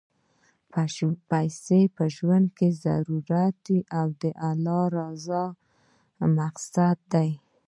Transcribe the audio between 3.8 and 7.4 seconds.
او د اللهﷻ رضا مقصد دی.